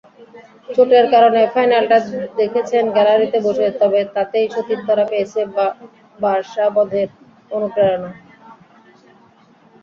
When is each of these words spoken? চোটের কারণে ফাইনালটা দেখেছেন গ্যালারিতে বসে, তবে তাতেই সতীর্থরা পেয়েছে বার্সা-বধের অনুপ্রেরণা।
চোটের 0.69 1.05
কারণে 1.13 1.41
ফাইনালটা 1.53 1.97
দেখেছেন 2.39 2.83
গ্যালারিতে 2.95 3.37
বসে, 3.45 3.67
তবে 3.81 3.99
তাতেই 4.15 4.47
সতীর্থরা 4.53 5.05
পেয়েছে 5.11 5.39
বার্সা-বধের 6.19 7.09
অনুপ্রেরণা। 7.51 8.09